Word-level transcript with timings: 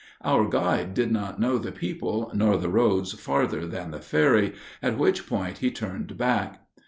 Our 0.23 0.49
guide 0.49 0.95
did 0.95 1.11
not 1.11 1.39
know 1.39 1.59
the 1.59 1.71
people 1.71 2.31
nor 2.33 2.57
the 2.57 2.69
roads 2.69 3.13
farther 3.13 3.67
than 3.67 3.91
the 3.91 3.99
ferry, 3.99 4.55
at 4.81 4.97
which 4.97 5.27
point 5.29 5.59
he 5.59 5.69
turned 5.69 6.17
back. 6.17 6.65